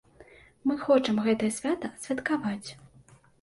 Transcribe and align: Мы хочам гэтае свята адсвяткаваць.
Мы 0.71 0.77
хочам 0.85 1.19
гэтае 1.27 1.51
свята 1.59 1.85
адсвяткаваць. 1.93 2.69